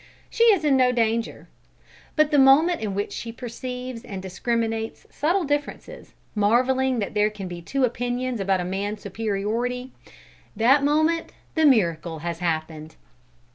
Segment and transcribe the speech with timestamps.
[0.31, 1.47] she is in no danger.
[2.15, 7.47] But the moment in which she perceives and discriminates subtle differences, marvelling that there can
[7.47, 9.91] be two opinions about a man's superiority,
[10.55, 12.95] that moment the miracle has happened.